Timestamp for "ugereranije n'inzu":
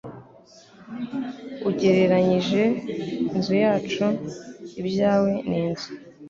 1.69-3.53